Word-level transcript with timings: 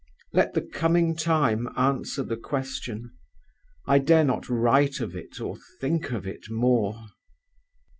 Let 0.33 0.55
the 0.55 0.63
coming 0.63 1.15
time 1.15 1.69
answer 1.77 2.23
the 2.23 2.35
question; 2.35 3.11
I 3.85 3.99
dare 3.99 4.23
not 4.23 4.49
write 4.49 4.99
of 4.99 5.15
it 5.15 5.39
or 5.39 5.57
think 5.79 6.11
of 6.11 6.25
it 6.25 6.49
more. 6.49 7.05